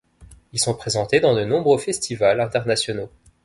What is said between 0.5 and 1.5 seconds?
Ils sont présentés dans de